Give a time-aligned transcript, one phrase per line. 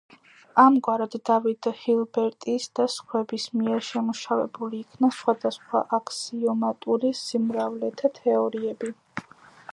[0.61, 8.93] ამგვარად დავიდ ჰილბერტის და სხვების მიერ შემუშავებული იქნა სხვადასხვა აქსიომატური სიმრავლეთა თეორიები.